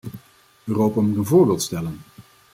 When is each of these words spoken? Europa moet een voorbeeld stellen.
Europa 0.67 1.01
moet 1.01 1.15
een 1.17 1.25
voorbeeld 1.25 1.61
stellen. 1.61 2.01